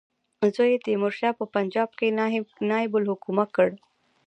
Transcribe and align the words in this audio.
زوی 0.55 0.69
یې 0.73 0.83
تیمورشاه 0.85 1.37
په 1.39 1.45
پنجاب 1.55 1.89
کې 1.99 2.07
نایب 2.69 2.91
الحکومه 2.97 3.45
کړ. 3.55 3.69